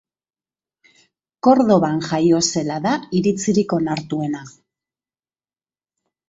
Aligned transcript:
Kordoban 1.47 2.01
jaio 2.07 2.39
zela 2.53 2.79
da 2.87 2.95
iritzirik 3.19 3.77
onartuena. 3.79 4.43